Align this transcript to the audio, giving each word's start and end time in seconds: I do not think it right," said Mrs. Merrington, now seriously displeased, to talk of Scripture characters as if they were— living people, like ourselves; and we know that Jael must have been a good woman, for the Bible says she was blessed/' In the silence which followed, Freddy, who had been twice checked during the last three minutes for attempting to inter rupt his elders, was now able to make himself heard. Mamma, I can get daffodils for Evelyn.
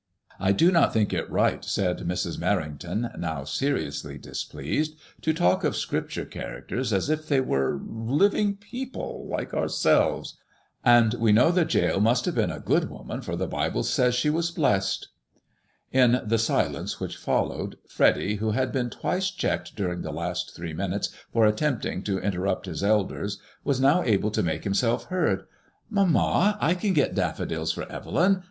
I 0.39 0.51
do 0.51 0.71
not 0.71 0.93
think 0.93 1.13
it 1.13 1.29
right," 1.29 1.63
said 1.63 1.99
Mrs. 1.99 2.39
Merrington, 2.39 3.15
now 3.19 3.43
seriously 3.43 4.17
displeased, 4.17 4.97
to 5.21 5.31
talk 5.31 5.63
of 5.63 5.75
Scripture 5.75 6.25
characters 6.25 6.91
as 6.91 7.07
if 7.07 7.27
they 7.27 7.39
were— 7.39 7.79
living 8.11 8.55
people, 8.55 9.27
like 9.29 9.53
ourselves; 9.53 10.37
and 10.83 11.13
we 11.13 11.31
know 11.31 11.51
that 11.51 11.71
Jael 11.71 11.99
must 11.99 12.25
have 12.25 12.33
been 12.33 12.49
a 12.49 12.59
good 12.59 12.89
woman, 12.89 13.21
for 13.21 13.35
the 13.35 13.45
Bible 13.45 13.83
says 13.83 14.15
she 14.15 14.31
was 14.31 14.49
blessed/' 14.49 15.05
In 15.91 16.19
the 16.25 16.39
silence 16.39 16.99
which 16.99 17.15
followed, 17.15 17.77
Freddy, 17.87 18.37
who 18.37 18.53
had 18.53 18.71
been 18.71 18.89
twice 18.89 19.29
checked 19.29 19.75
during 19.75 20.01
the 20.01 20.09
last 20.11 20.55
three 20.55 20.73
minutes 20.73 21.09
for 21.31 21.45
attempting 21.45 22.01
to 22.05 22.17
inter 22.17 22.39
rupt 22.39 22.65
his 22.65 22.83
elders, 22.83 23.39
was 23.63 23.79
now 23.79 24.01
able 24.01 24.31
to 24.31 24.41
make 24.41 24.63
himself 24.63 25.03
heard. 25.09 25.43
Mamma, 25.91 26.57
I 26.59 26.73
can 26.73 26.93
get 26.93 27.13
daffodils 27.13 27.71
for 27.71 27.83
Evelyn. 27.91 28.39